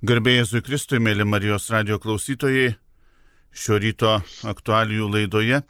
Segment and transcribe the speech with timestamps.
[0.00, 2.70] Garbėjai Jėzui Kristui, mėly Marijos radio klausytojai,
[3.52, 4.14] šio ryto
[4.48, 5.64] aktualijų laidoje e,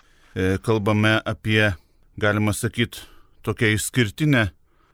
[0.62, 1.72] kalbame apie,
[2.14, 3.00] galima sakyti,
[3.42, 4.44] tokią išskirtinę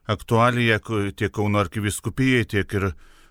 [0.08, 0.78] aktualiją
[1.12, 2.86] tiek Kauno arkiviskupijai, tiek ir,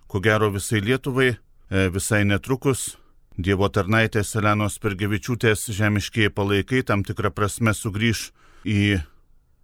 [0.05, 2.99] ko gero, visai Lietuvai, e, visai netrukus.
[3.41, 8.27] Dievo tarnaitės Elenos Pergevičiūtės žemiškiai palaikai tam tikrą prasme sugrįž
[8.61, 8.99] į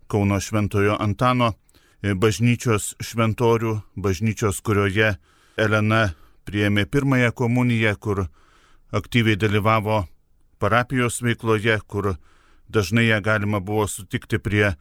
[0.10, 1.52] Kauno Šventojo Antano
[2.02, 5.14] e, bažnyčios šventorių, bažnyčios, kurioje
[5.62, 6.08] Elena
[6.46, 8.26] priėmė pirmąją komuniją, kur
[8.92, 10.06] aktyviai dalyvavo
[10.60, 12.16] parapijos veikloje, kur
[12.70, 14.74] dažnai ją galima buvo sutikti prie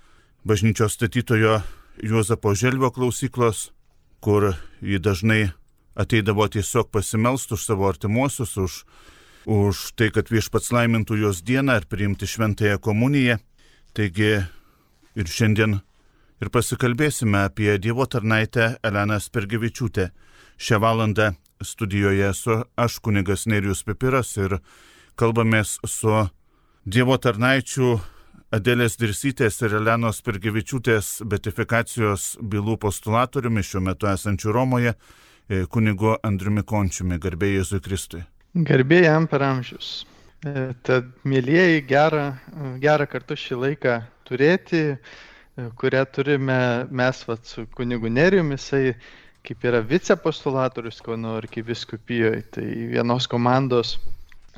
[0.44, 1.60] bažnyčios statytojo
[2.02, 3.70] Juozapo Želvio klausyklos,
[4.20, 5.50] kur ji dažnai
[5.94, 8.84] ateidavo tiesiog pasimelst už savo artimuosius, už,
[9.44, 13.38] už tai, kad viešpats laimintų jos dieną ar priimti šventąją komuniją.
[13.92, 14.32] Taigi
[15.18, 15.80] ir šiandien
[16.40, 20.10] ir pasikalbėsime apie Dievo tarnaitę Eleną Spergevičiūtę.
[20.60, 24.58] Šią valandą studijoje esu aš kunigas Nerijus Pipiras ir
[25.20, 26.14] kalbamės su
[26.84, 27.90] Dievo tarnaičių
[28.50, 34.94] Adelės Dirsytės ir Elenos Pirgevičiūtės betifikacijos bylų postulatoriumi šiuo metu esančiu Romoje,
[35.46, 38.24] e, kunigu Andriumi Končiumi, garbėjai Jėzui Kristui.
[38.56, 39.92] Garbėjai jam per amžius.
[40.42, 42.24] E, tad, mėlyjeji, gera,
[42.82, 48.58] gera kartu šį laiką turėti, e, kurią turime mes vat, su kunigu Nerijumi.
[48.58, 48.96] Jisai
[49.46, 53.96] kaip yra vicepostulatorius Kauno arkiviskupijoje, tai vienos komandos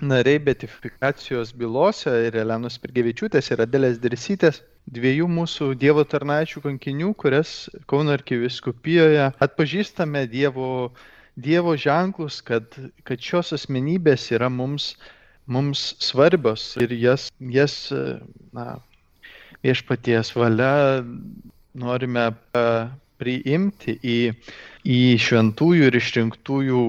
[0.03, 7.71] nariai betifikacijos bylose ir Elenos Pirgevičiūtės ir Adelės Dirsytės, dviejų mūsų Dievo tarnaičių kankinių, kurias
[7.91, 10.93] Kauno arkiviskupijoje atpažįstame Dievo,
[11.37, 12.75] dievo ženklus, kad,
[13.07, 14.97] kad šios asmenybės yra mums,
[15.47, 17.77] mums svarbios ir jas, jas
[18.53, 18.67] na,
[19.63, 21.05] viešpaties valia
[21.79, 22.27] norime
[23.23, 24.19] priimti į,
[24.83, 26.81] į šventųjų ir išrinktųjų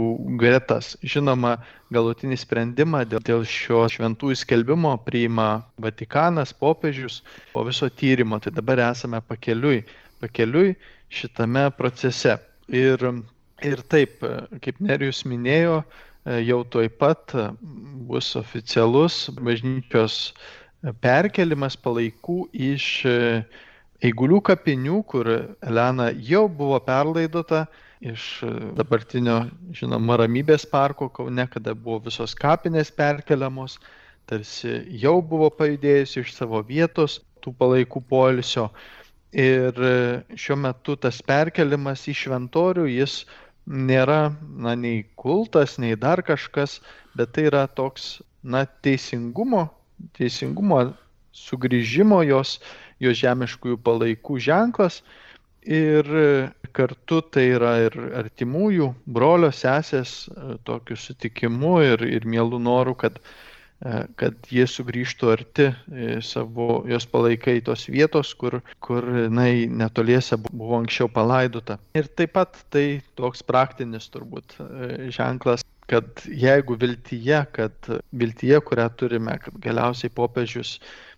[0.42, 0.94] gretas.
[1.06, 1.58] Žinoma,
[1.94, 7.22] galutinį sprendimą dėl, šio šventųjų skelbimo priima Vatikanas, popiežius
[7.54, 8.40] po viso tyrimo.
[8.42, 9.84] Tai dabar esame pakeliui,
[10.24, 10.74] pakeliui
[11.14, 12.40] šitame procese.
[12.74, 13.04] Ir,
[13.62, 14.24] ir taip,
[14.64, 15.84] kaip Nerijus minėjo,
[16.48, 17.36] jau tuoj pat
[18.10, 20.34] bus oficialus bažnyčios
[21.04, 22.88] perkelimas palaikų iš
[24.04, 25.30] eigulių kapinių, kur
[25.64, 27.66] Elena jau buvo perlaidota
[28.04, 28.44] iš
[28.76, 33.78] dabartinio, žinoma, ramybės parko Kaune, kada buvo visos kapinės perkeliamos,
[34.28, 38.70] tarsi jau buvo pajudėjusi iš savo vietos tų palaikų polisio.
[39.34, 39.80] Ir
[40.38, 43.24] šiuo metu tas perkelimas į šventorių, jis
[43.66, 46.82] nėra, na, nei kultas, nei dar kažkas,
[47.18, 49.66] bet tai yra toks, na, teisingumo,
[50.20, 50.84] teisingumo
[51.34, 52.60] sugrįžimo jos
[53.04, 55.02] jo žemiškųjų palaikų ženklas.
[55.64, 56.10] Ir
[56.74, 63.20] kartu tai yra ir artimųjų, brolio, sesės e, tokiu sutikimu ir, ir mielų norų, kad,
[63.86, 70.40] e, kad jie sugrįžtų arti e, savo, jos palaikai tos vietos, kur, kur jinai netoliese
[70.50, 71.78] buvo anksčiau palaidota.
[72.00, 72.88] Ir taip pat tai
[73.20, 74.58] toks praktinis turbūt
[75.14, 80.78] ženklas, kad jeigu viltyje, kad viltyje, kurią turime, kad galiausiai popiežius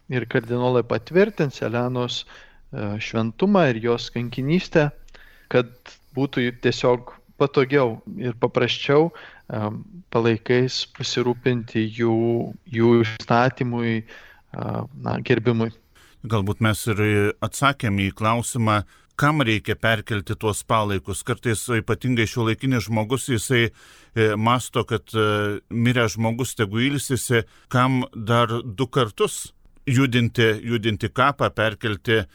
[0.10, 4.90] ir kardinolai patvirtins Elenos e, šventumą ir jos kankinystę,
[5.54, 5.72] kad
[6.16, 9.64] būtų tiesiog patogiau ir paprasčiau e,
[10.14, 12.20] palaikais pasirūpinti jų,
[12.72, 14.68] jų įstatymui, e,
[15.08, 15.72] na, gerbimui.
[16.26, 17.02] Galbūt mes ir
[17.46, 18.80] atsakėme į klausimą,
[19.16, 21.22] kam reikia perkelti tuos palaikus.
[21.24, 23.70] Kartais ypatingai šio laikinis žmogus, jisai
[24.36, 25.14] masto, kad
[25.70, 29.54] miręs žmogus tegu ilsisi, kam dar du kartus
[29.86, 32.26] judinti, judinti kapą, perkelti e,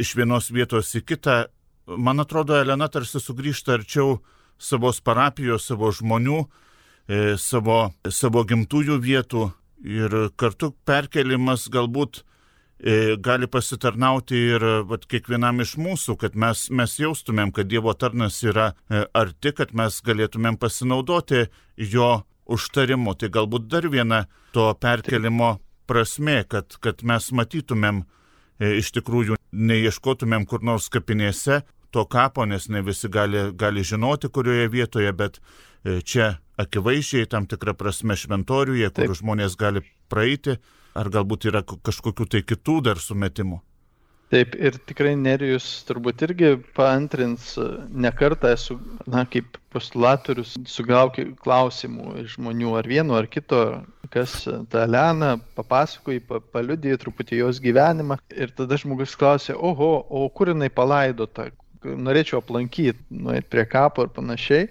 [0.00, 1.36] iš vienos vietos į kitą.
[1.98, 4.20] Man atrodo, Elena tarsi sugrįžta arčiau
[4.58, 6.42] savo parapijos, savo žmonių,
[7.08, 9.48] e, savo, savo gimtųjų vietų
[9.82, 16.98] ir kartu perkelimas galbūt e, gali pasitarnauti ir vat, kiekvienam iš mūsų, kad mes, mes
[17.00, 18.72] jaustumėm, kad Dievo tarnas yra
[19.12, 23.16] arti, kad mes galėtumėm pasinaudoti jo užtarimu.
[23.18, 24.24] Tai galbūt dar viena
[24.54, 25.56] to perkelimo
[25.92, 31.62] prasme, kad, kad mes matytumėm e, iš tikrųjų, neieškotumėm kur nors kapinėse
[31.92, 37.48] to kapo, nes ne visi gali, gali žinoti, kurioje vietoje, bet e, čia akivaizdžiai tam
[37.50, 39.18] tikrą prasme šventoriuje, kur Taip.
[39.20, 40.56] žmonės gali praeiti,
[40.96, 43.60] ar galbūt yra kažkokių tai kitų dar sumetimų.
[44.32, 47.50] Taip, ir tikrai Nerijus turbūt irgi paantrins,
[47.92, 53.60] nekartą esu, na, kaip postulatorius, sugaukiu klausimų iš žmonių ar vieno ar kito,
[54.14, 54.38] kas
[54.72, 58.16] tą Leną papasakoja, paliudėjo truputį jos gyvenimą.
[58.32, 61.50] Ir tada žmogus klausė, oho, o kur jinai palaidota,
[61.84, 64.70] norėčiau aplankyti, nuėti prie kapo ir panašiai.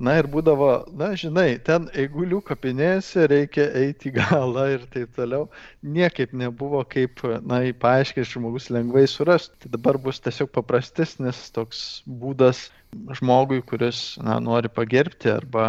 [0.00, 0.68] Na ir būdavo,
[0.98, 5.48] na žinai, ten eigulių kapinėse reikia eiti į galą ir taip toliau.
[5.82, 9.54] Niekaip nebuvo kaip, na, paaiškiai žmogus lengvai surasti.
[9.64, 12.70] Tai dabar bus tiesiog paprastesnis toks būdas
[13.18, 15.68] žmogui, kuris, na, nori pagerbti arba,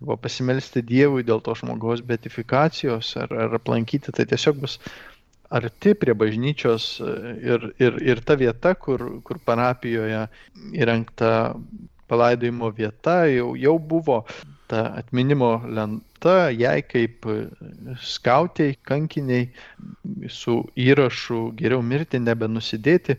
[0.00, 4.14] arba pasimelsti Dievui dėl to žmogaus betifikacijos ar, ar aplankyti.
[4.16, 4.78] Tai tiesiog bus
[5.48, 10.26] arti prie bažnyčios ir, ir, ir ta vieta, kur, kur parapijoje
[10.76, 11.30] įrengta
[12.08, 14.22] palaidojimo vieta jau, jau buvo
[14.68, 17.26] ta atminimo lenta, jai kaip
[18.04, 19.48] skautiai, kankiniai
[20.28, 23.16] su įrašu geriau mirti, nebenusidėti,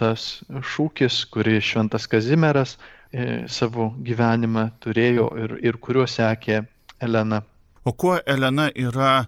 [0.00, 0.40] tas
[0.74, 6.62] šūkis, kurį šventas Kazimieras e, savo gyvenimą turėjo ir, ir kuriuo sekė
[7.00, 7.42] Elena.
[7.84, 9.26] O kuo Elena yra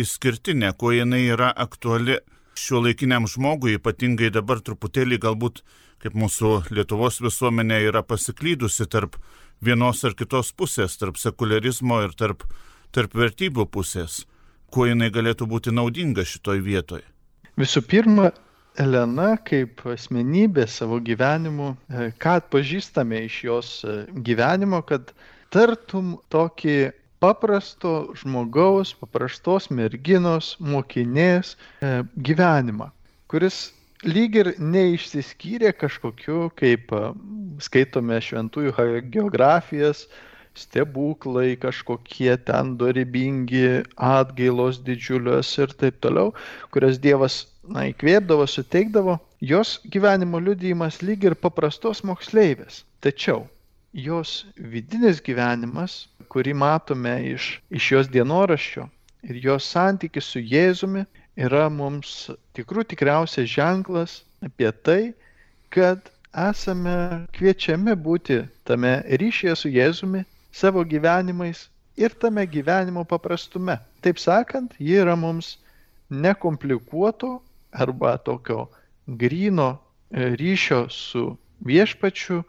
[0.00, 2.18] išskirtinė, kuo jinai yra aktuali
[2.56, 5.62] šiuo laikiniam žmogui, ypatingai dabar truputėlį galbūt
[6.02, 9.16] kaip mūsų Lietuvos visuomenė yra pasiklydusi tarp
[9.64, 12.44] vienos ar kitos pusės, tarp sekularizmo ir tarp,
[12.92, 14.24] tarp vertybių pusės.
[14.72, 17.04] Kuo jinai galėtų būti naudinga šitoj vietoj?
[17.56, 18.32] Visų pirma,
[18.76, 23.94] Elena kaip asmenybė savo gyvenimu, e, ką atpažįstame iš jos e,
[24.26, 25.14] gyvenimo, kad
[25.54, 26.76] tartum tokį
[27.24, 32.90] paprasto žmogaus, paprastos merginos, mokinės e, gyvenimą,
[33.32, 33.70] kuris
[34.04, 36.92] lyg ir neišsiskyrė kažkokiu, kaip
[37.62, 38.74] skaitome šventųjų
[39.14, 40.06] geografijas,
[40.56, 46.32] stebuklai kažkokie ten dorybingi, atgailos didžiulios ir taip toliau,
[46.72, 52.84] kurias Dievas, na, įkvėpdavo, suteikdavo, jos gyvenimo liudijimas lyg ir paprastos moksleivės.
[53.04, 53.44] Tačiau
[53.96, 58.88] jos vidinis gyvenimas, kurį matome iš, iš jos dienoraščio
[59.26, 61.04] ir jos santykis su Jėzumi,
[61.36, 65.00] yra mums tikrų tikriausias ženklas apie tai,
[65.72, 71.66] kad esame kviečiami būti tame ryšyje su Jėzumi savo gyvenimais
[71.96, 73.78] ir tame gyvenimo paprastume.
[74.00, 75.56] Taip sakant, ji yra mums
[76.10, 77.40] nekomplikuoto
[77.72, 78.68] arba tokio
[79.06, 79.76] grino
[80.10, 81.26] e, ryšio su
[81.66, 82.42] viešpačiu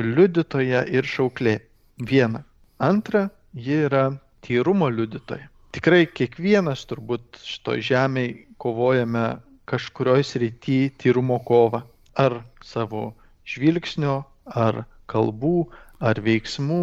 [0.00, 1.58] liudytoja ir šauklė.
[2.00, 2.44] Viena.
[2.80, 4.06] Antra, ji yra
[4.40, 8.30] tyrumo liudytoja tikrai kiekvienas turbūt šitoj žemėj
[8.60, 9.26] kovojame
[9.70, 11.84] kažkurioj srity tyrumo kovą.
[12.18, 13.12] Ar savo
[13.48, 15.68] žvilgsnio, ar kalbų,
[16.02, 16.82] ar veiksmų,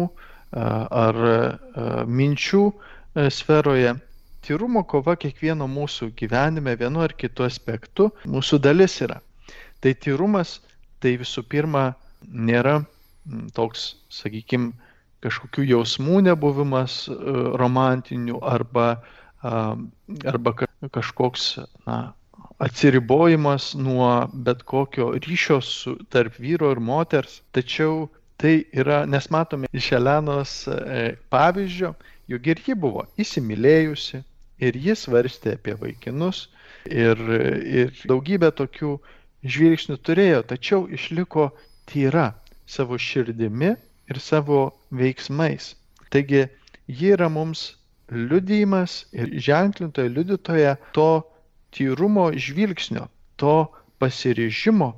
[0.54, 1.18] ar
[2.08, 2.64] minčių
[3.34, 3.94] sferoje.
[4.48, 9.18] Tyrumo kova kiekvieno mūsų gyvenime vienu ar kitu aspektu mūsų dalis yra.
[9.82, 10.58] Tai tyrumas
[11.02, 11.90] tai visų pirma
[12.24, 12.80] nėra
[13.54, 14.72] toks, sakykime,
[15.24, 17.16] kažkokių jausmų nebuvimas e,
[17.60, 18.88] romantinių arba,
[19.42, 20.52] arba
[20.94, 21.44] kažkoks
[21.86, 21.98] na,
[22.58, 27.40] atsiribojimas nuo bet kokio ryšio su, tarp vyro ir moters.
[27.54, 31.94] Tačiau tai yra, nes matome iš Elenos e, pavyzdžio,
[32.30, 34.22] juk ir ji buvo įsimylėjusi
[34.62, 36.46] ir jis svarstė apie vaikinus
[36.86, 37.18] ir,
[37.62, 38.96] ir daugybę tokių
[39.46, 41.50] žvilgsnių turėjo, tačiau išliko
[41.90, 42.32] tyra
[42.66, 43.74] savo širdimi
[44.10, 44.60] ir savo
[44.90, 45.74] veiksmais.
[46.10, 46.46] Taigi
[46.88, 47.76] ji yra mums
[48.12, 51.22] liudijimas ir ženklintoja liudytoja to
[51.70, 53.56] tyrumo žvilgsnio, to
[54.00, 54.92] pasiryžimo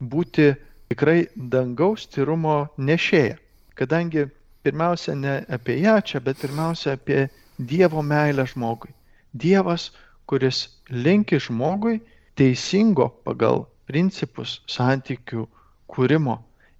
[0.00, 0.54] būti
[0.90, 3.36] tikrai dangaus tyrumo nešėja.
[3.78, 4.26] Kadangi
[4.66, 8.92] pirmiausia ne apie ją čia, bet pirmiausia apie Dievo meilę žmogui.
[9.34, 9.90] Dievas,
[10.26, 11.98] kuris linki žmogui
[12.38, 15.46] teisingo pagal principus santykių
[15.90, 16.36] kūrimo,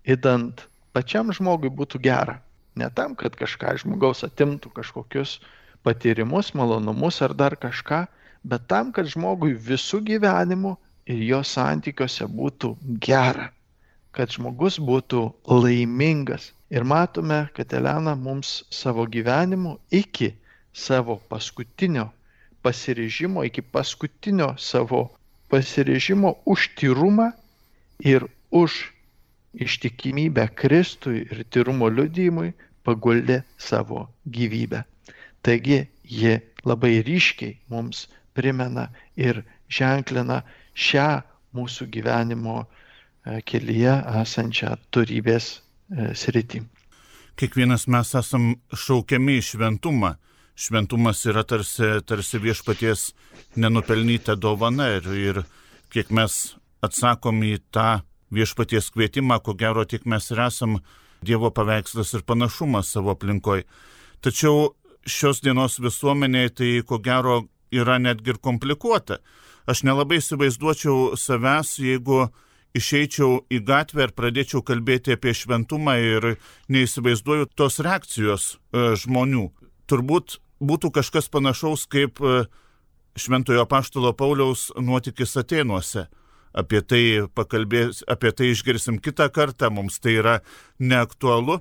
[0.06, 0.66] įdant
[0.98, 2.40] pačiam žmogui būtų gera.
[2.78, 5.38] Ne tam, kad kažką žmogaus atimtų kažkokius
[5.86, 8.04] patyrimus, malonumus ar dar kažką,
[8.42, 10.74] bet tam, kad žmogui visų gyvenimų
[11.10, 12.74] ir jo santykiuose būtų
[13.06, 13.48] gera,
[14.14, 16.52] kad žmogus būtų laimingas.
[16.74, 20.34] Ir matome, kad Elena mums savo gyvenimu iki
[20.74, 22.10] savo paskutinio
[22.62, 25.06] pasiryžimo, iki paskutinio savo
[25.48, 27.32] pasiryžimo už tyrumą
[28.04, 28.97] ir už
[29.54, 32.52] ištikimybę Kristui ir tyrumo liudijimui
[32.84, 34.84] paguldė savo gyvybę.
[35.42, 40.42] Taigi ji labai ryškiai mums primena ir ženklina
[40.74, 41.08] šią
[41.56, 46.62] mūsų gyvenimo e, kelyje esančią turybės e, sritį.
[47.38, 50.16] Kiekvienas mes esam šaukiami į šventumą.
[50.58, 53.12] Šventumas yra tarsi, tarsi viešpaties
[53.62, 55.44] nenupelnyta dovana ir, ir
[55.94, 58.00] kiek mes atsakom į tą
[58.34, 60.80] viešpaties kvietimą, ko gero tik mes ir esam
[61.18, 63.64] Dievo paveikslas ir panašumas savo aplinkoj.
[64.22, 64.68] Tačiau
[65.02, 67.40] šios dienos visuomenėje tai ko gero
[67.74, 69.18] yra netgi ir komplikuota.
[69.68, 72.28] Aš nelabai įsivaizduočiau savęs, jeigu
[72.78, 76.28] išeičiau į gatvę ir pradėčiau kalbėti apie šventumą ir
[76.72, 79.48] neįsivaizduoju tos reakcijos e, žmonių.
[79.88, 82.44] Turbūt būtų kažkas panašaus kaip e,
[83.18, 86.06] Šventojo Paštalo Pauliaus nuotykis Atenuose.
[86.58, 87.02] Apie tai
[87.38, 90.38] pakalbės, apie tai išgirsim kitą kartą, mums tai yra
[90.82, 91.60] neaktualu.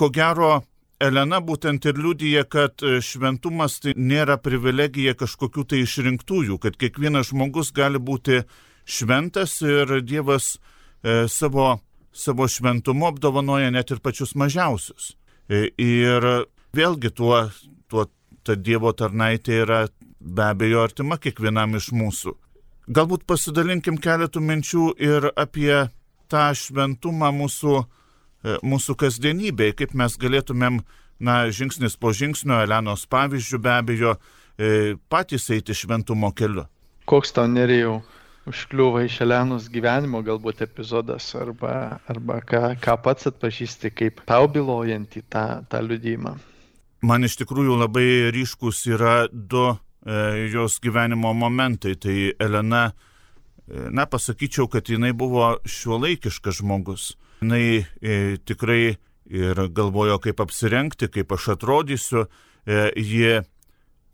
[0.00, 0.62] Ko gero,
[1.02, 7.72] Elena būtent ir liudyja, kad šventumas tai nėra privilegija kažkokių tai išrinktųjų, kad kiekvienas žmogus
[7.74, 8.44] gali būti
[8.84, 11.80] šventas ir Dievas e, savo,
[12.12, 15.14] savo šventumu apdovanoja net ir pačius mažiausius.
[15.48, 16.28] E, ir
[16.76, 17.42] vėlgi tuo,
[17.90, 18.06] tuo
[18.44, 19.84] ta Dievo tarnaitė yra
[20.20, 22.36] be abejo artima kiekvienam iš mūsų.
[22.84, 25.86] Galbūt pasidalinkim keletų minčių ir apie
[26.28, 30.82] tą šventumą mūsų, e, mūsų kasdienybėje, kaip mes galėtumėm,
[31.18, 34.16] na, žingsnis po žingsnio, Elenos pavyzdžių be abejo,
[34.58, 36.66] e, patys eiti šventumo keliu.
[37.08, 38.02] Koks tau nerijau
[38.44, 45.24] užkliūva iš Elenos gyvenimo galbūt epizodas arba, arba ką, ką pats atpažįsti kaip tau bilojantį
[45.32, 46.36] tą, tą liudymą?
[47.04, 49.72] Man iš tikrųjų labai ryškus yra du
[50.52, 51.94] jos gyvenimo momentai.
[51.96, 52.92] Tai Elena,
[53.68, 57.14] e, na, pasakyčiau, kad jinai buvo šiuolaikiškas žmogus.
[57.40, 62.26] Jinai e, tikrai ir galvojo, kaip apsirengti, kaip aš atrodysiu.
[62.66, 63.40] E, ji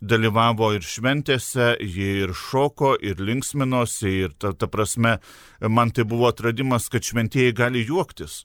[0.01, 5.19] dalyvavo ir šventėse, ji ir šoko, ir linksminosi, ir ta, ta prasme,
[5.61, 8.41] man tai buvo atradimas, kad šventieji gali juoktis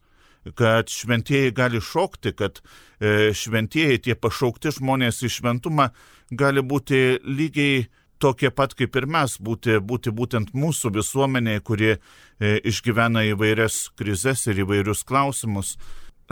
[0.55, 2.61] kad šventieji gali šokti, kad
[3.01, 5.91] e, šventieji, tie pašaukti žmonės į šventumą,
[6.31, 7.87] gali būti lygiai
[8.23, 11.99] tokie pat kaip ir mes, būti, būti būtent mūsų visuomenėje, kuri e,
[12.65, 15.77] išgyvena įvairias krizes ir įvairius klausimus.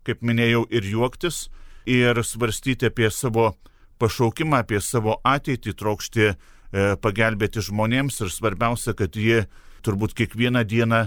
[0.04, 1.49] kaip minėjau, ir juoktis,
[1.88, 3.57] ir svarstyti apie savo
[4.02, 6.37] pašaukimą, apie savo ateitį, trokšti
[6.73, 9.45] E, pagelbėti žmonėms ir svarbiausia, kad ji
[9.85, 11.02] turbūt kiekvieną dieną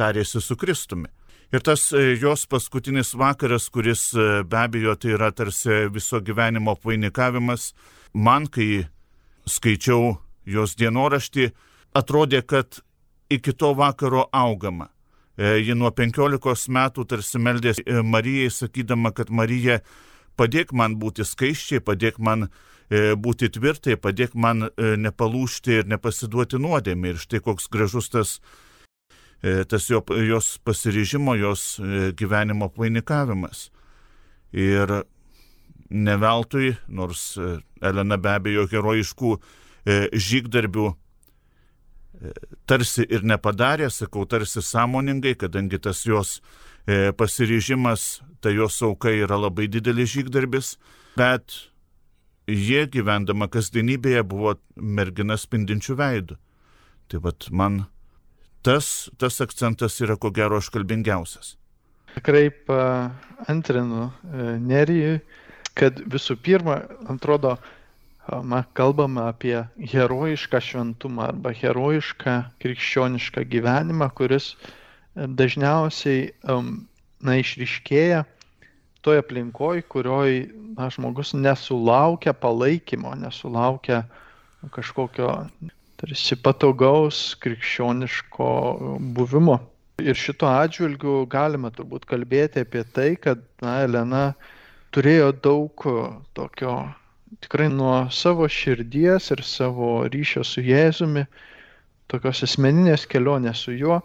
[0.00, 1.10] tarėsi su Kristumi.
[1.52, 6.76] Ir tas e, jos paskutinis vakaras, kuris e, be abejo tai yra tarsi viso gyvenimo
[6.84, 7.72] vainikavimas,
[8.14, 8.86] man, kai
[9.50, 10.14] skaičiau
[10.46, 11.50] jos dienoraštį,
[11.98, 12.80] atrodė, kad
[13.30, 14.90] iki to vakaro augama.
[15.40, 19.78] Ji nuo 15 metų tarsi meldėsi Marijai, sakydama, kad Marija
[20.36, 22.50] padėk man būti skaiščiai, padėk man
[22.90, 27.14] E, būti tvirtai, padėk man e, nepalūšti ir nepasiduoti nuodėmė.
[27.14, 28.42] Ir štai koks gražus tas, e,
[29.40, 31.80] tas jo, jos pasiryžimo, jos
[32.18, 33.68] gyvenimo vainikavimas.
[34.52, 35.02] Ir
[35.90, 37.38] ne veltui, nors
[37.80, 39.36] Elena be abejo herojiškų
[40.12, 40.90] žygdarbių
[42.68, 46.40] tarsi ir nepadarė, sakau, tarsi sąmoningai, kadangi tas jos
[47.16, 50.74] pasiryžimas, ta jos auka yra labai didelis žygdarbis,
[51.16, 51.54] bet
[52.50, 56.38] jie gyvendama kasdienybėje buvo mergina spindinčių veidų.
[57.10, 57.84] Tai vad man
[58.62, 61.56] tas, tas akcentas yra ko gero iškalbingiausias.
[62.14, 62.48] Tikrai
[63.48, 65.20] antrinu e, Nerijui,
[65.78, 67.54] kad visų pirma, atrodo,
[68.42, 69.56] ma, kalbama apie
[69.92, 78.24] herojišką šventumą arba herojišką krikščionišką gyvenimą, kuris e, dažniausiai na, išriškėja
[79.06, 80.42] toj aplinkoj, kurioj
[80.76, 84.02] na, žmogus nesulaukia palaikymo, nesulaukia
[84.74, 85.30] kažkokio
[86.00, 88.48] tarsi patogaus krikščioniško
[89.16, 89.58] buvimo.
[90.00, 94.22] Ir šito atžvilgiu galima turbūt kalbėti apie tai, kad na, Elena
[94.96, 95.84] turėjo daug
[96.38, 96.76] tokio
[97.44, 101.26] tikrai nuo savo širdies ir savo ryšio su Jėzumi,
[102.10, 104.00] tokios asmeninės kelionės su juo,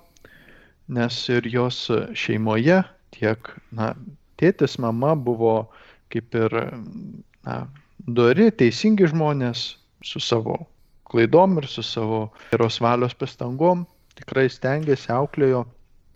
[0.91, 1.79] nes ir jos
[2.13, 2.83] šeimoje
[3.15, 3.93] tiek na,
[4.37, 5.55] tėtis, mama buvo
[6.11, 6.59] kaip ir
[7.47, 7.59] na,
[8.19, 9.67] dori, teisingi žmonės
[10.05, 10.59] su savo
[11.15, 13.85] klaidom ir su savo geros valios pastangom,
[14.19, 15.63] tikrai stengiasi, auklėjo,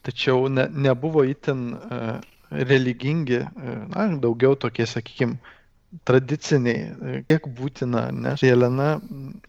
[0.03, 2.19] tačiau ne, nebuvo itin uh,
[2.51, 5.39] religingi, uh, na, daugiau tokie, sakykime,
[6.05, 8.89] tradiciniai, kiek būtina, nes Jelena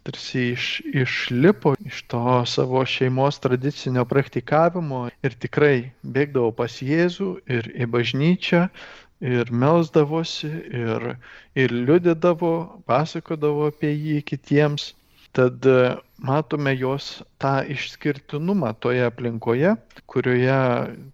[0.07, 0.69] tarsi iš,
[1.03, 8.63] išlipo iš to savo šeimos tradicinio praktikavimo ir tikrai bėgdavo pas Jėzų ir į bažnyčią
[9.21, 11.11] ir melzdavosi ir,
[11.55, 12.55] ir liudydavo,
[12.89, 14.95] pasakodavo apie jį kitiems.
[15.37, 15.67] Tad
[16.19, 19.77] matome jos tą išskirtinumą toje aplinkoje,
[20.11, 20.57] kurioje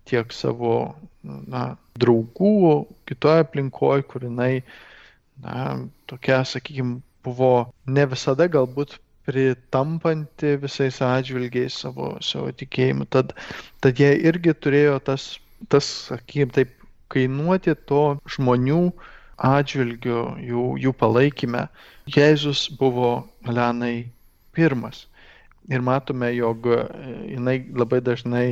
[0.09, 4.63] tiek savo na, draugų, kitoje aplinkoje, kur jinai,
[5.43, 5.67] na,
[6.11, 7.53] tokia, sakykime, buvo
[7.87, 8.97] ne visada galbūt
[9.27, 13.09] pritampanti visais atžvilgiais savo, savo tikėjimu.
[13.11, 13.35] Tad,
[13.83, 15.35] tad jie irgi turėjo tas,
[15.73, 16.75] tas sakykime, taip,
[17.13, 18.05] kainuoti to
[18.35, 18.81] žmonių
[19.37, 21.67] atžvilgių, jų, jų palaikymę.
[22.13, 24.09] Jėzus buvo Lenai
[24.57, 25.07] pirmas.
[25.69, 26.83] Ir matome, jog e,
[27.35, 28.47] jinai labai dažnai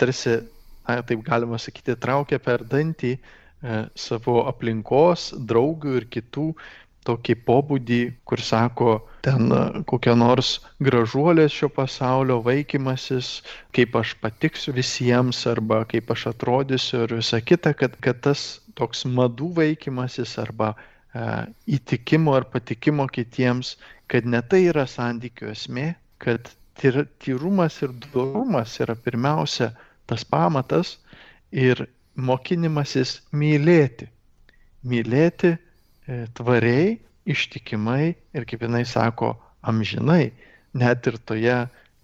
[0.00, 0.40] tarsi,
[0.88, 3.20] na, taip galima sakyti, traukia per dantį e,
[3.94, 6.50] savo aplinkos, draugių ir kitų
[7.06, 13.40] tokį pobūdį, kur sako, ten e, kokia nors gražuolės šio pasaulio vaikymasis,
[13.76, 19.04] kaip aš patiksiu visiems arba kaip aš atrodysiu ir visa kita, kad, kad tas toks
[19.08, 21.26] madų vaikymasis arba e,
[21.78, 23.74] įtikimo ar patikimo kitiems,
[24.10, 25.90] kad ne tai yra santykių esmė,
[26.22, 29.72] kad tyr, tyrumas ir dorumas yra pirmiausia
[30.06, 30.96] tas pamatas
[31.50, 34.08] ir mokinimasis mylėti.
[34.86, 35.56] Mylėti
[36.06, 39.32] E, tvariai, ištikimai ir, kaip jinai sako,
[39.66, 40.30] amžinai,
[40.78, 41.56] net ir toje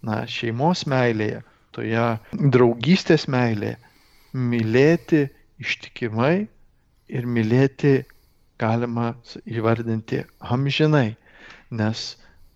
[0.03, 1.39] na, šeimos meilėje,
[1.71, 2.07] toje
[2.51, 3.77] draugystės meilėje,
[4.35, 5.21] mylėti
[5.63, 6.49] ištikimai
[7.17, 7.93] ir mylėti
[8.61, 9.13] galima
[9.45, 10.23] įvardinti
[10.55, 11.15] amžinai,
[11.79, 12.03] nes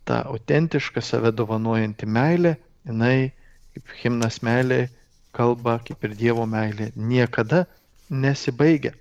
[0.07, 2.53] ta autentiška save dovanojanti meilė,
[2.87, 3.31] jinai,
[3.73, 4.79] kaip himnas meilė,
[5.37, 7.65] kalba kaip ir Dievo meilė, niekada
[8.09, 8.93] nesibaigia.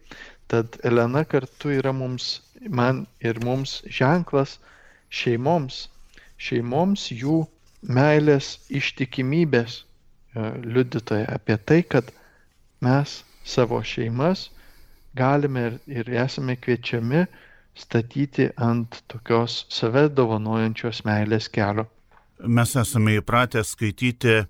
[0.50, 2.26] Tad Elena kartu yra mums,
[2.80, 4.58] man ir mums ženklas
[5.20, 5.86] šeimoms,
[6.48, 7.38] šeimoms jų
[7.98, 9.84] meilės ištikimybės e,
[10.66, 12.12] liudytoja apie tai, kad
[12.82, 14.48] mes savo šeimas
[15.16, 17.26] galime ir, ir esame kviečiami
[17.76, 21.86] statyti ant tokios save dovanojančios meilės kelio.
[22.40, 24.42] Mes esame įpratę skaityti,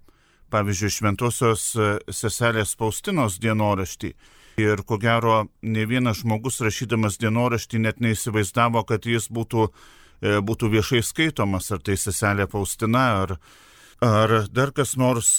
[0.51, 4.15] pavyzdžiui, šventosios e, seselės Paustinos dienoraštį
[4.57, 9.67] Ir ko gero, ne vienas žmogus rašydamas dienoraštį net neįsivaizdavo, kad jis būtų,
[10.23, 13.35] e, būtų viešai skaitomas, ar tai seselė Faustina, ar,
[14.01, 15.37] ar dar kas nors.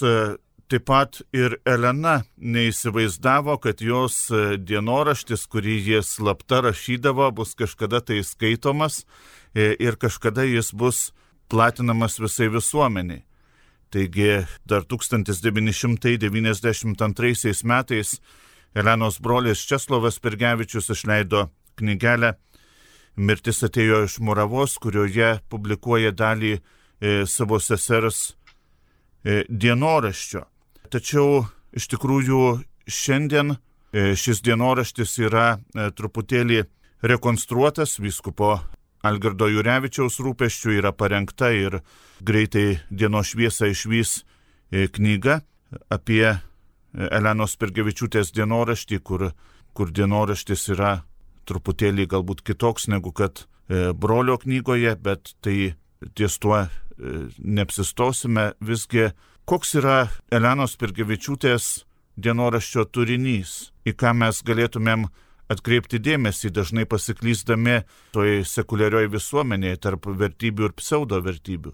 [0.68, 7.56] E, taip pat ir Elena neįsivaizdavo, kad jos e, dienoraštis, kurį jis slapta rašydavo, bus
[7.56, 9.06] kažkada tai skaitomas
[9.56, 11.14] ir kažkada jis bus
[11.50, 13.24] platinamas visai visuomeniai.
[13.90, 18.22] Taigi dar 1992 metais
[18.76, 21.50] Elenos brolis Česlovas Pirgevičius išleido
[21.80, 22.34] knygelę
[23.16, 26.62] Mirtis atėjo iš Muravos, kurioje publikuoja dalį e,
[27.26, 28.36] savo sesers
[29.26, 30.57] e, dienoraščio.
[30.88, 31.44] Tačiau
[31.76, 32.42] iš tikrųjų
[32.88, 36.62] šiandien e, šis dienoraštis yra e, truputėlį
[37.04, 38.56] rekonstruotas vyskupo
[39.08, 41.82] Algirdo Jurevičiaus rūpeščių yra parengta ir
[42.24, 44.22] greitai dienos šviesą išvys
[44.72, 45.42] e, knyga
[45.92, 46.38] apie
[46.98, 49.30] Elenos Pergevičiūtės dienoraštį, kur,
[49.76, 51.02] kur dienoraštis yra
[51.48, 53.44] truputėlį galbūt kitoks negu kad
[54.00, 55.76] brolio knygoje, bet tai
[56.16, 56.64] ties tuo
[57.44, 58.54] neapsistosime.
[58.64, 59.10] Visgi,
[59.48, 59.98] koks yra
[60.34, 61.70] Elenos Pergevičiūtės
[62.20, 65.08] dienoraščio turinys, į ką mes galėtumėm
[65.54, 67.80] atkreipti dėmesį, dažnai pasiklysdami
[68.16, 71.72] toj sekuliarioj visuomenėje tarp vertybių ir pseudo vertybių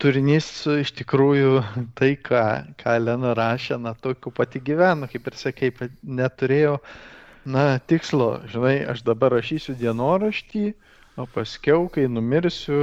[0.00, 0.46] turinys
[0.80, 1.60] iš tikrųjų
[1.98, 2.44] tai, ką,
[2.80, 5.68] ką Lena rašė, na, tokiu pati gyveno, kaip ir sakai,
[6.00, 6.78] neturėjo,
[7.44, 10.70] na, tikslo, žinai, aš dabar rašysiu dienoraštį,
[11.20, 12.80] o paskiau, kai numirsiu,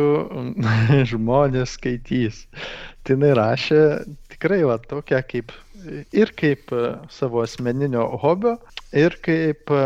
[1.12, 2.43] žmonės skaitys.
[3.08, 3.82] Tai jinai rašė
[4.34, 5.54] tikrai va tokią kaip
[6.12, 8.58] ir kaip e, savo asmeninio hobio,
[8.96, 9.84] ir kaip e,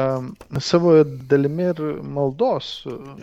[0.62, 1.82] savo dalimi ir
[2.16, 2.70] maldos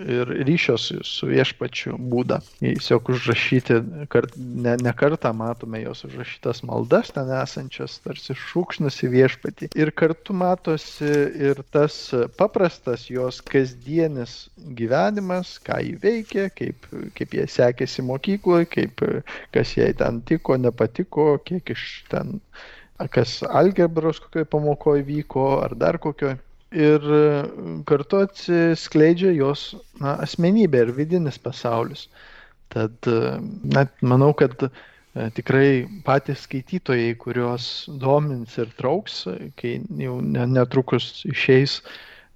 [0.05, 2.41] ir ryšio su, viešpačiu būdą.
[2.61, 3.79] Tiesiog užrašyti,
[4.13, 9.71] kart, ne, ne kartą matome jos užrašytas maldas ten esančias, tarsi šūkšnas į viešpatį.
[9.79, 11.09] Ir kartu matosi
[11.49, 11.99] ir tas
[12.39, 14.37] paprastas jos kasdienis
[14.79, 19.05] gyvenimas, ką jį veikia, kaip, kaip jie sekėsi mokykloje, kaip
[19.55, 22.39] kas jai ten tiko, nepatiko, kiek iš ten
[23.15, 26.39] kas algebros kokioje pamokoje vyko ar dar kokioje.
[26.75, 27.21] Ir e,
[27.89, 29.71] kartu atsiskleidžia jos
[30.03, 32.09] na, asmenybė ir vidinis pasaulis.
[32.75, 34.71] Tad e, net manau, kad e,
[35.39, 39.23] tikrai patys skaitytojai, kuriuos domins ir trauks,
[39.57, 41.81] kai jau netrukus išeis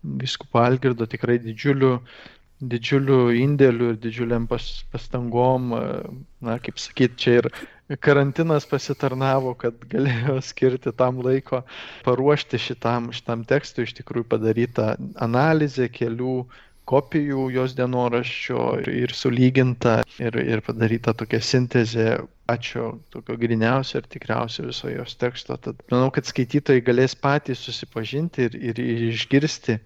[0.03, 1.99] viskupo Algirdo tikrai didžiuliu,
[2.62, 5.72] didžiuliu indėliu ir didžiuliam pas, pastangom,
[6.44, 7.48] na, kaip sakyt, čia ir
[8.03, 11.62] karantinas pasitarnavo, kad galėjo skirti tam laiko
[12.07, 16.42] paruošti šitam, šitam tekstui, iš tikrųjų padaryta analizė kelių
[16.88, 22.07] kopijų jos dienoraščio ir, ir sulyginta ir, ir padaryta tokia sintezė
[22.51, 25.57] pačio tokio griniausio ir tikriausio viso jos teksto.
[25.62, 29.81] Tad manau, kad skaitytojai galės patys susipažinti ir, ir, ir išgirsti e,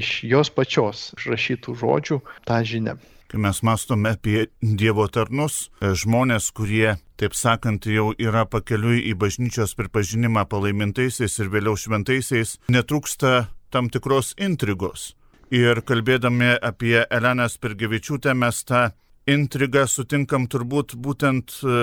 [0.00, 2.96] iš jos pačios rašytų žodžių tą žinią.
[3.30, 9.14] Kai mes mastome apie Dievo tarnus, e, žmonės, kurie, taip sakant, jau yra pakeliui į
[9.14, 15.12] bažnyčios pripažinimą palaimintaisiais ir vėliau šventaisiais, netrūksta tam tikros intrigos.
[15.54, 18.88] Ir kalbėdami apie Eleną Spirgevičiūtę mes tą
[19.30, 21.78] intrigą sutinkam turbūt būtent e,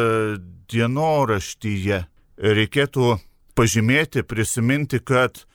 [0.67, 2.01] dienoraštyje.
[2.43, 3.13] Reikėtų
[3.55, 5.45] pažymėti, prisiminti, kad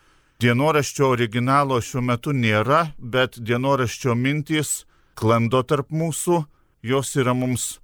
[0.43, 4.83] dienoraščio originalo šiuo metu nėra, bet dienoraščio mintys
[5.19, 6.43] klando tarp mūsų,
[6.83, 7.79] jos yra mums,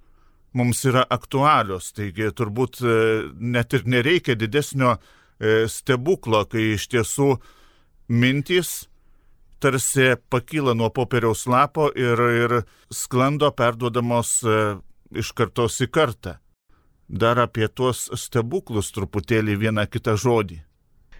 [0.53, 1.93] mums yra aktualios.
[1.95, 2.97] Taigi turbūt e,
[3.39, 7.31] net ir nereikia didesnio e, stebuklo, kai iš tiesų
[8.09, 8.89] mintys
[9.59, 12.55] tarsi pakyla nuo popieriaus lapo ir, ir
[12.91, 14.61] sklando perduodamos e,
[15.19, 16.37] iš kartos į kartą.
[17.09, 20.59] Dar apie tuos stebuklus truputėlį vieną kitą žodį.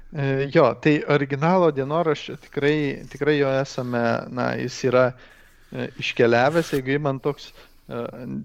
[0.09, 2.77] E, jo, tai originalo dienoraščio tikrai,
[3.11, 7.51] tikrai jo esame, na, jis yra e, iškeliavęs, jeigu man toks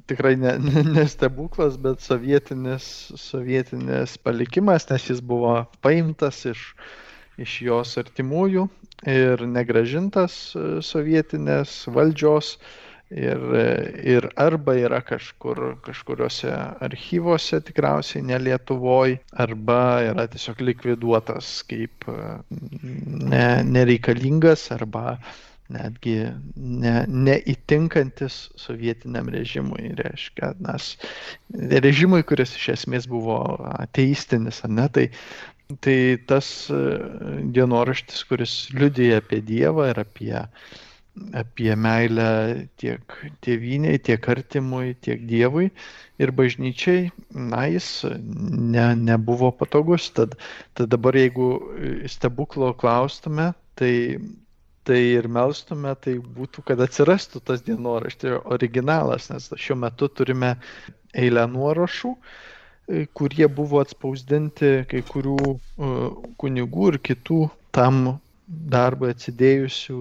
[0.07, 0.55] tikrai ne,
[0.95, 2.87] ne, stebuklas, bet sovietinis,
[3.21, 6.63] sovietinis palikimas, nes jis buvo paimtas iš,
[7.41, 8.65] iš jos artimųjų
[9.11, 12.55] ir negražintas e, sovietinės valdžios
[13.11, 13.41] ir,
[14.05, 16.53] ir arba yra kažkur, kažkuriuose
[16.85, 22.09] archyvuose, tikriausiai ne Lietuvoje, arba yra tiesiog likviduotas kaip
[22.51, 25.19] ne, nereikalingas arba
[25.75, 26.19] netgi
[26.57, 30.91] ne, neįtinkantis sovietiniam režimui, reiškia, nes
[31.81, 33.41] režimui, kuris iš esmės buvo
[33.79, 35.09] ateistinis, ar ne, tai
[35.81, 36.49] Tai tas
[37.57, 40.43] dienoraštis, kuris liudyja apie Dievą ir apie,
[41.39, 42.29] apie meilę
[42.81, 45.69] tiek tėviniai, tiek artimui, tiek Dievui
[46.23, 50.09] ir bažnyčiai, na, jis ne, nebuvo patogus.
[50.17, 50.35] Tad,
[50.75, 51.51] tad dabar jeigu
[52.11, 53.93] stebuklo klaustume, tai,
[54.89, 60.57] tai ir melstume, tai būtų, kad atsirastų tas dienoraštis originalas, nes šiuo metu turime
[61.15, 62.17] eilę nuorašų
[62.87, 65.93] E, kurie buvo atspausdinti kai kurių e,
[66.43, 67.39] kunigų ir kitų
[67.77, 68.01] tam
[68.75, 70.01] darbui atsidėjusių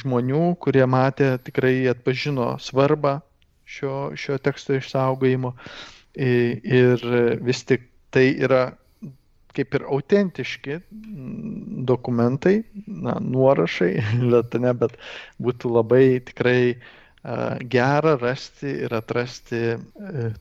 [0.00, 3.18] žmonių, kurie matė, tikrai atpažino svarbą
[3.64, 5.54] šio, šio teksto išsaugojimo.
[6.14, 7.04] Ir
[7.42, 8.68] vis tik tai yra
[9.54, 10.80] kaip ir autentiški
[11.86, 13.92] dokumentai, na, nuorašai,
[14.34, 14.96] bet ne, bet
[15.42, 16.88] būtų labai tikrai uh,
[17.60, 19.76] gera rasti ir atrasti e,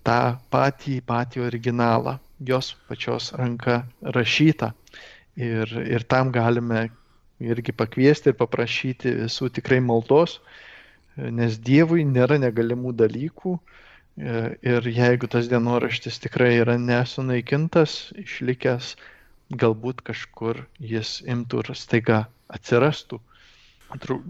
[0.03, 0.19] tą
[0.51, 4.73] patį, patį originalą, jos pačios ranka rašytą.
[5.39, 6.89] Ir, ir tam galime
[7.41, 10.39] irgi pakviesti ir paprašyti visų tikrai maldos,
[11.17, 13.57] nes Dievui nėra negalimų dalykų.
[14.17, 18.93] Ir jeigu tas dienoraštis tikrai yra nesunaikintas, išlikęs,
[19.57, 22.19] galbūt kažkur jis imtų ir staiga
[22.53, 23.17] atsirastų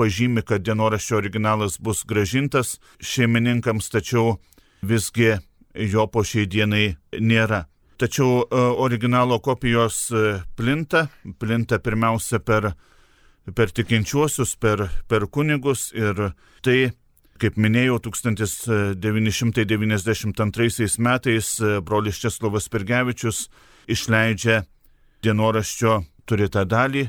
[0.00, 4.38] pažymi, kad dienoraščio originalas bus gražintas šeimininkams, tačiau
[4.82, 5.34] visgi
[5.74, 6.86] jo po šiai dienai
[7.20, 7.64] nėra.
[8.00, 11.08] Tačiau e, originalo kopijos e, plinta,
[11.38, 12.70] plinta pirmiausia per,
[13.54, 16.30] per tikinčiuosius, per, per kunigus ir
[16.64, 16.78] tai,
[17.40, 23.48] kaip minėjau, 1992 metais e, brolis Česlovas Pergevičius
[23.90, 24.62] išleidžia
[25.24, 25.92] dienoraščio
[26.28, 27.04] turėtą dalį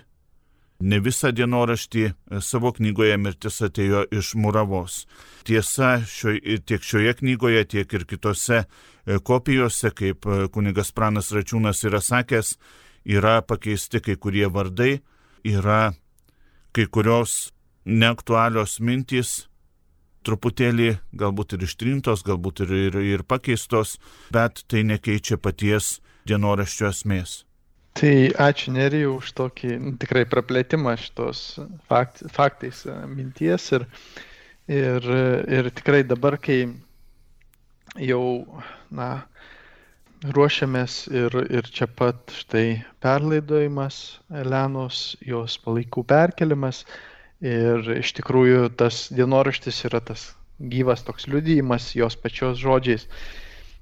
[0.82, 5.06] ne visą dienoraštį e, savo knygoje Mirtis atėjo iš Muravos.
[5.48, 11.84] Tiesa, šio, tiek šioje knygoje, tiek ir kitose e, kopijose, kaip e, kunigas Pranas Račiūnas
[11.90, 12.56] yra sakęs,
[13.06, 15.00] yra pakeisti kai kurie vardai,
[15.46, 15.94] yra
[16.76, 17.52] kai kurios
[17.86, 19.51] neaktualios mintys,
[20.28, 23.98] truputėlį galbūt ir ištrintos, galbūt ir, ir, ir pakeistos,
[24.34, 27.42] bet tai nekeičia paties dienoraščio esmės.
[27.98, 31.42] Tai ačiū Nerijau už tokį tikrai praplėtimą šitos
[31.92, 33.84] fakt, faktais e, minties ir,
[34.72, 35.10] ir,
[35.52, 36.62] ir tikrai dabar, kai
[38.00, 38.24] jau,
[38.96, 39.10] na,
[40.24, 46.86] ruošiamės ir, ir čia pat štai perlaidojimas Elenos, jos palaikų perkelimas
[47.42, 53.08] ir iš tikrųjų tas dienoraštis yra tas gyvas toks liudijimas jos pačios žodžiais.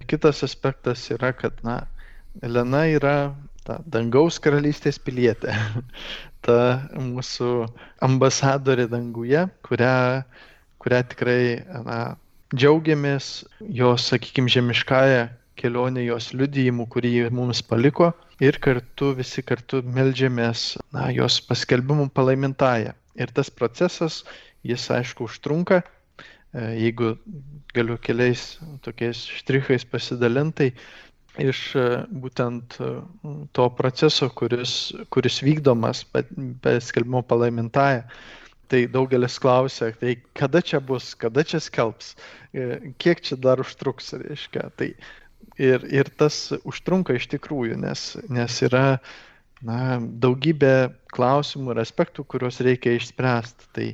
[0.08, 1.84] Kitas aspektas yra, kad, na,
[2.42, 3.16] Elena yra
[3.68, 5.54] ta dangaus karalystės pilietė,
[6.46, 6.60] ta
[6.96, 7.68] mūsų
[8.06, 10.24] ambasadorė danguje, kurią,
[10.80, 11.42] kurią tikrai
[11.84, 12.00] na,
[12.56, 15.28] džiaugiamės jos, sakykime, žemiškąją
[15.60, 22.96] kelionę, jos liudijimu, kurį mums paliko ir kartu visi kartu melžiamės na, jos paskelbimų palaimintąją.
[23.18, 24.24] Ir tas procesas,
[24.64, 27.16] jis aišku užtrunka, e, jeigu
[27.74, 30.74] galiu keliais tokiais štrichais pasidalintai,
[31.40, 32.92] iš e, būtent e,
[33.56, 36.04] to proceso, kuris, kuris vykdomas
[36.64, 38.04] paskelbimo palaimintąją.
[38.70, 42.12] Tai daugelis klausia, tai kada čia bus, kada čia skelbs,
[43.02, 44.68] kiek čia dar užtruks, reiškia.
[44.78, 44.92] Tai
[45.58, 49.00] ir, ir tas užtrunka iš tikrųjų, nes, nes yra
[49.66, 50.74] na, daugybė
[51.14, 53.70] klausimų ir aspektų, kuriuos reikia išspręsti.
[53.76, 53.88] Tai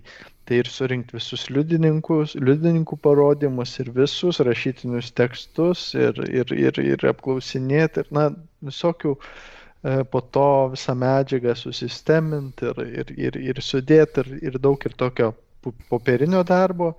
[0.45, 7.06] tai ir surinkti visus liudininkus, liudininkų parodymus ir visus rašytinius tekstus ir, ir, ir, ir
[7.10, 8.28] apklausinėti ir, na,
[8.65, 14.86] visokių e, po to visą medžiagą susisteminti ir, ir, ir, ir sudėti ir, ir daug
[14.86, 15.34] ir tokio
[15.89, 16.93] popierinio darbo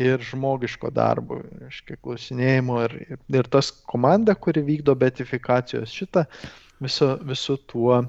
[0.00, 6.65] ir žmogiško darbo, reiškia, klausinėjimo ir, ir, ir tas komanda, kuri vykdo betifikacijos šitą, viso,
[6.80, 8.02] visu tuo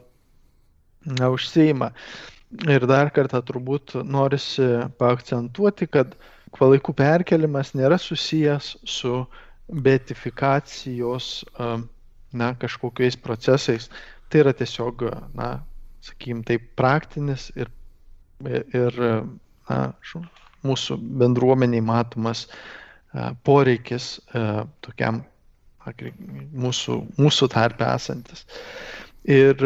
[1.06, 1.92] na, užsieima.
[2.68, 4.68] Ir dar kartą turbūt norisi
[5.00, 6.16] paakcentuoti, kad
[6.56, 9.26] palaikų perkelimas nėra susijęs su
[9.68, 13.90] betifikacijos na, kažkokiais procesais.
[14.32, 15.04] Tai yra tiesiog,
[15.36, 15.52] na,
[16.04, 17.72] sakykim, tai praktinis ir,
[18.48, 19.00] ir
[19.68, 19.82] na,
[20.68, 22.48] mūsų bendruomeniai matomas
[23.48, 24.18] poreikis
[24.84, 25.22] tokiam
[25.88, 28.46] mūsų, mūsų tarpe esantis.
[29.28, 29.60] Ir,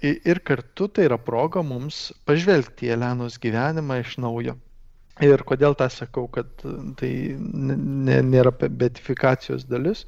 [0.00, 4.56] ir kartu tai yra proga mums pažvelgti į Elenos gyvenimą iš naujo.
[5.20, 6.48] Ir kodėl tą sakau, kad
[6.96, 10.06] tai nėra betifikacijos dalis,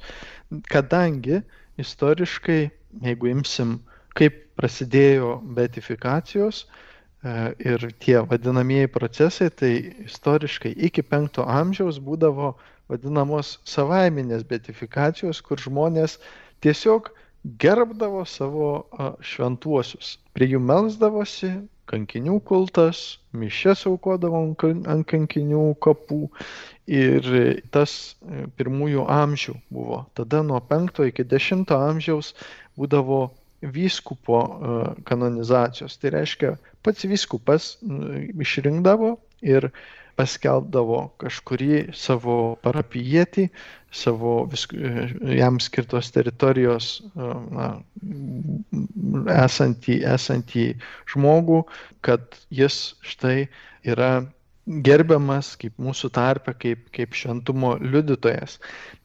[0.71, 1.43] kadangi
[1.77, 2.61] istoriškai,
[3.05, 3.77] jeigu imsim,
[4.17, 6.67] kaip prasidėjo betifikacijos e,
[7.67, 9.71] ir tie vadinamieji procesai, tai
[10.07, 12.55] istoriškai iki 5 amžiaus būdavo
[12.91, 16.19] vadinamos savaiminės betifikacijos, kur žmonės
[16.65, 17.11] tiesiog
[17.61, 18.69] gerbdavo savo
[19.21, 20.17] šventuosius.
[20.33, 21.51] Prie jų melsdavosi,
[21.89, 26.21] kankinių kultas, mišes aukodavo ant kankinių kapų
[26.89, 27.27] ir
[27.73, 27.93] tas
[28.25, 30.03] e, pirmųjų amžių buvo.
[30.17, 32.33] Tada nuo 5 iki 10 amžiaus
[32.77, 33.27] būdavo
[33.61, 34.39] vyskupo
[35.05, 35.97] kanonizacijos.
[35.97, 37.75] Tai reiškia, pats vyskupas
[38.41, 39.71] išrinkdavo ir
[40.19, 43.49] paskelbdavo kažkurį savo parapijietį,
[43.95, 44.67] savo vis,
[45.39, 47.71] jam skirtos teritorijos na,
[49.35, 50.69] esantį, esantį
[51.13, 51.63] žmogų,
[52.05, 53.47] kad jis štai
[53.87, 54.13] yra
[54.65, 58.57] gerbiamas kaip mūsų tarpe, kaip, kaip šventumo liudytojas.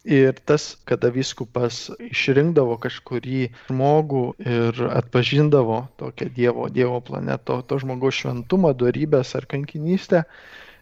[0.09, 8.23] Ir tas, kada viskupas išrinkdavo kažkurį žmogų ir atpažindavo tokią Dievo, Dievo planeto, to žmogaus
[8.23, 10.25] šventumą, darybės ar kankinystę,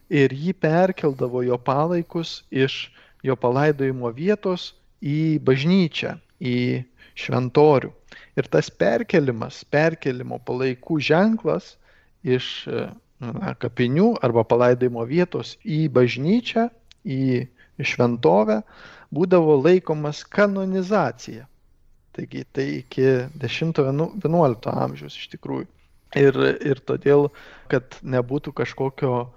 [0.09, 2.89] ir jį perkeldavo jo palaikus iš
[3.23, 6.83] jo palaidojimo vietos į bažnyčią, į
[7.19, 7.91] šventorių.
[8.39, 11.75] Ir tas perkelimas, perkelimo palaikų ženklas
[12.23, 12.67] iš
[13.19, 16.69] na, kapinių arba palaidojimo vietos į bažnyčią,
[17.03, 17.47] į
[17.79, 18.61] šventovę
[19.15, 21.45] būdavo laikomas kanonizacija.
[22.15, 23.05] Taigi tai iki
[23.39, 25.67] 10-11 amžiaus iš tikrųjų.
[26.17, 27.27] Ir, ir todėl,
[27.69, 29.27] kad nebūtų kažkokio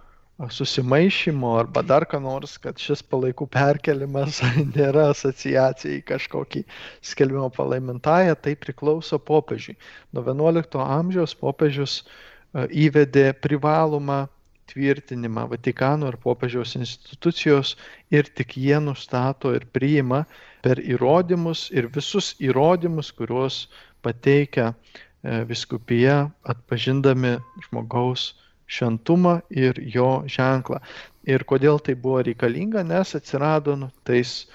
[0.51, 4.41] susimaišymo arba dar ką nors, kad šis palaikų perkelimas
[4.77, 6.65] nėra asociacija į kažkokį
[7.05, 9.77] skelbimo palaimintąją, tai priklauso popiežiui.
[10.13, 14.27] Nuo XI amžiaus popiežius e, įvedė privalomą
[14.73, 17.77] tvirtinimą Vatikano ir popiežiaus institucijos
[18.11, 20.25] ir tik jie nustato ir priima
[20.65, 23.67] per įrodymus ir visus įrodymus, kuriuos
[24.03, 27.37] pateikia e, viskupija atpažindami
[27.69, 28.33] žmogaus
[28.73, 30.81] šventumą ir jo ženklą.
[31.29, 34.47] Ir kodėl tai buvo reikalinga, nes atsirado nu, tais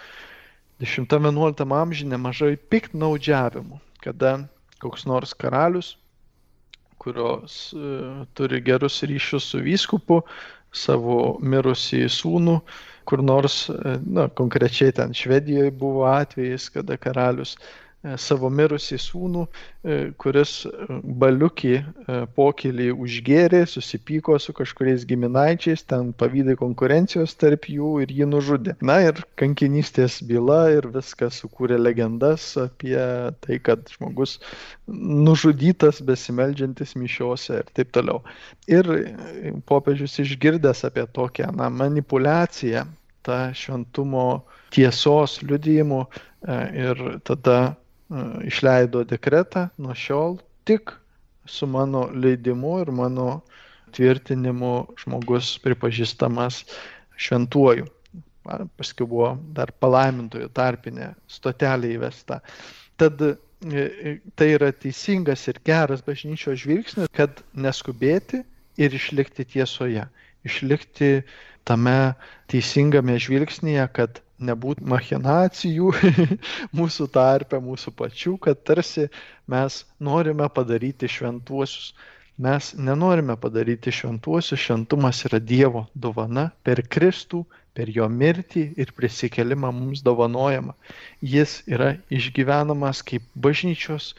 [0.84, 4.34] 10-11 amžiuje nemažai piktnaudžiavimų, kada
[4.84, 5.96] koks nors karalius,
[7.02, 10.22] kurios uh, turi gerus ryšius su vyskupu,
[10.76, 12.60] savo mirusį sūnų,
[13.08, 19.44] kur nors, e, na, konkrečiai ten Švedijoje buvo atvejis, kada karalius uh, savo mirusį sūnų,
[19.48, 20.72] e, kuris e,
[21.22, 21.74] baliukį
[22.38, 28.76] pokylį užgėrė, susipyko su kažkuriais giminaičiais, ten pavydai konkurencijos tarp jų ir jį nužudė.
[28.86, 33.00] Na ir kankinystės byla ir viskas sukūrė legendas apie
[33.44, 34.38] tai, kad žmogus
[34.88, 38.22] nužudytas besimeldžiantis mišiuose ir taip toliau.
[38.70, 38.88] Ir
[39.68, 42.86] popiežius išgirdęs apie tokią na, manipulaciją,
[43.28, 46.06] tą šventumo tiesos liudijimu
[46.78, 47.58] ir tada
[48.48, 50.94] išleido dekretą nuo šiol tik
[51.48, 53.42] su mano leidimu ir mano
[53.96, 56.64] tvirtinimu žmogus pripažįstamas
[57.18, 57.88] šventuoju.
[58.80, 62.40] Paskui buvo dar palaimintojų tarpinė stotelė įvesta.
[63.00, 63.34] Tad e,
[63.68, 68.44] e, tai yra teisingas ir geras bažnyčios žvilgsnis, kad neskubėti
[68.80, 70.06] ir išlikti tiesoje.
[70.48, 71.12] Išlikti
[71.68, 72.16] tame
[72.48, 75.94] teisingame žvilgsnėje, kad nebūtų machinacijų
[76.78, 79.08] mūsų tarpe, mūsų pačių, kad tarsi
[79.50, 81.94] mes norime padaryti šventuosius.
[82.38, 87.42] Mes nenorime padaryti šventuosius, šventumas yra Dievo dovana per Kristų,
[87.74, 90.76] per jo mirtį ir prisikelimą mums dovanojama.
[91.22, 94.12] Jis yra išgyvenamas kaip bažnyčios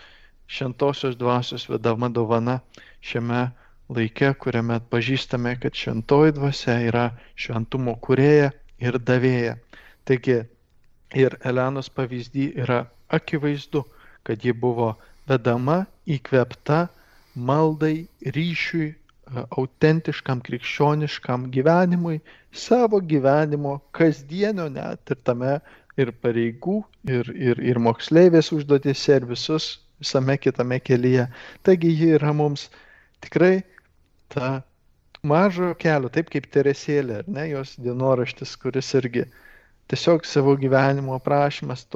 [0.50, 2.58] šventosios dvasios vedama dovana
[3.00, 3.48] šiame
[3.88, 7.06] laike, kuriame atpažįstame, kad šventoji dvasia yra
[7.38, 8.50] šventumo kurėja
[8.82, 9.56] ir davėja.
[10.08, 10.38] Taigi
[11.22, 12.78] ir Elenos pavyzdį yra
[13.18, 13.82] akivaizdu,
[14.24, 14.94] kad ji buvo
[15.28, 16.86] vedama, įkvepta
[17.50, 22.20] maldai, ryšiui, e, autentiškam krikščioniškam gyvenimui,
[22.52, 25.58] savo gyvenimo kasdienio net ir tame
[26.00, 26.78] ir pareigų,
[27.16, 29.66] ir, ir, ir moksleivės užduotėse, ir visus
[30.00, 31.26] visame kitame kelyje.
[31.68, 32.68] Taigi ji yra mums
[33.24, 33.58] tikrai
[34.32, 34.62] ta
[35.20, 39.36] mažo kelio, taip kaip Teresėlė, ar ne, jos dienoraštis, kuris irgi uh,
[39.88, 41.86] tiesiog savo gyvenimo aprašymas.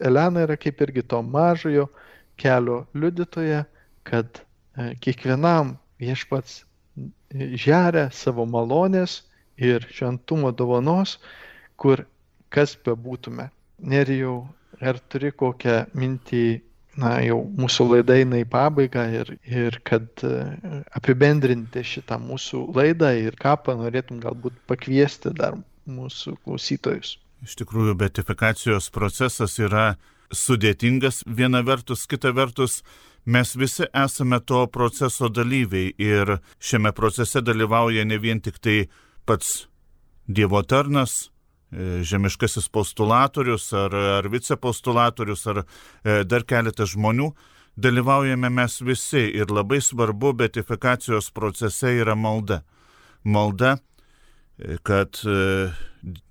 [0.00, 1.88] Elena yra kaip irgi to mažojo
[2.36, 3.64] kelio liudytoja,
[4.02, 4.38] kad
[4.76, 9.22] e, kiekvienam viešpats e, žeria savo malonės
[9.56, 11.18] ir šventumo dovanos,
[11.76, 12.04] kur
[12.54, 13.48] kas bebūtume.
[13.82, 14.44] Nerijau,
[14.80, 16.44] ar turi kokią mintį,
[17.02, 20.34] na jau mūsų laida eina į pabaigą ir, ir kad e,
[20.94, 25.58] apibendrinti šitą mūsų laidą ir ką panorėtum galbūt pakviesti dar
[25.90, 27.16] mūsų klausytojus.
[27.44, 29.94] Iš tikrųjų, betifikacijos procesas yra
[30.32, 32.78] sudėtingas viena vertus, kita vertus,
[33.24, 38.78] mes visi esame to proceso dalyviai ir šiame procese dalyvauja ne vien tik tai
[39.28, 39.66] pats
[40.24, 41.28] Dievo tarnas,
[41.68, 47.28] e, žemiškasis postulatorius ar, ar vicepostulatorius ar e, dar keletas žmonių,
[47.76, 52.62] dalyvaujame mes visi ir labai svarbu betifikacijos procese yra malda.
[53.24, 53.76] Malda
[54.82, 55.68] kad e,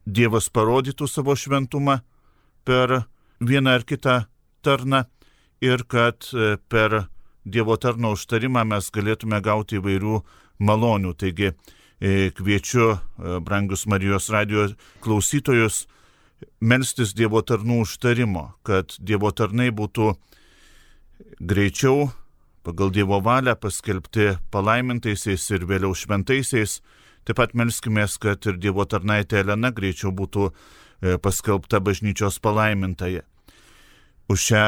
[0.06, 2.00] Dievas parodytų savo šventumą
[2.68, 3.04] per
[3.42, 4.24] vieną ar kitą
[4.64, 5.04] tarną
[5.64, 7.08] ir kad e, per
[7.46, 10.20] Dievo tarno užtarimą mes galėtume gauti įvairių
[10.64, 11.12] malonių.
[11.20, 12.94] Taigi e, kviečiu
[13.44, 14.70] brangius Marijos radio
[15.04, 15.84] klausytojus
[16.62, 20.14] melstis Dievo tarnų užtarimo, kad Dievo tarnai būtų
[21.40, 22.12] greičiau
[22.64, 26.80] pagal Dievo valią paskelbti palaimintaisiais ir vėliau šventaisiais
[27.24, 33.24] Taip pat melskimės, kad ir Dievo tarnaitė Elena greičiau būtų e, paskelbta bažnyčios palaimintaje.
[34.28, 34.64] Už šią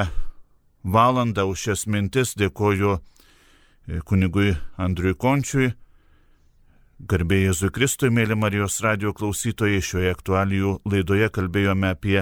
[0.88, 5.73] valandą, už šias mintis dėkoju e, kunigui Andriui Končiui,
[7.00, 12.21] garbė Jėzui Kristui, mėly Marijos radio klausytojai, šioje aktualijų laidoje kalbėjome apie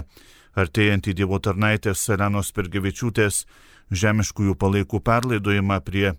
[0.58, 3.44] artėjantį Dievo tarnaitės Selenos Pergevičiūtės
[3.94, 6.14] žemiškųjų palaikų perlaidojimą prie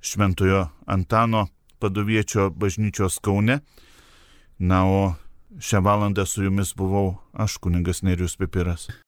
[0.00, 1.50] Šventojo Antano
[1.80, 3.60] paduviečio bažnyčios Kaune.
[4.58, 5.14] Na, o
[5.58, 8.90] šią valandą su jumis buvau aš, kuningas Nerius Pipiras.